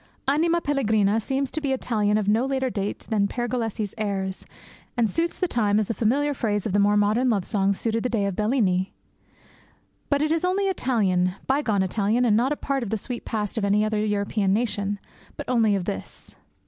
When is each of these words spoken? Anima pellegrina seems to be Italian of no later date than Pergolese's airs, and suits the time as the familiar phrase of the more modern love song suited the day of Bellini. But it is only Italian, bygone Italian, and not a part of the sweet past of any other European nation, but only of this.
Anima 0.27 0.61
pellegrina 0.61 1.19
seems 1.19 1.51
to 1.51 1.61
be 1.61 1.73
Italian 1.73 2.17
of 2.17 2.27
no 2.27 2.43
later 2.47 2.71
date 2.71 3.05
than 3.11 3.27
Pergolese's 3.27 3.93
airs, 3.99 4.47
and 4.97 5.07
suits 5.07 5.37
the 5.37 5.47
time 5.47 5.77
as 5.77 5.87
the 5.87 5.93
familiar 5.93 6.33
phrase 6.33 6.65
of 6.65 6.73
the 6.73 6.79
more 6.79 6.97
modern 6.97 7.29
love 7.29 7.45
song 7.45 7.71
suited 7.71 8.01
the 8.01 8.09
day 8.09 8.25
of 8.25 8.35
Bellini. 8.35 8.93
But 10.09 10.23
it 10.23 10.31
is 10.31 10.43
only 10.43 10.65
Italian, 10.67 11.35
bygone 11.45 11.83
Italian, 11.83 12.25
and 12.25 12.35
not 12.35 12.51
a 12.51 12.55
part 12.55 12.81
of 12.81 12.89
the 12.89 12.97
sweet 12.97 13.25
past 13.25 13.59
of 13.59 13.63
any 13.63 13.85
other 13.85 14.03
European 14.03 14.51
nation, 14.53 14.97
but 15.37 15.47
only 15.47 15.75
of 15.75 15.85
this. 15.85 16.35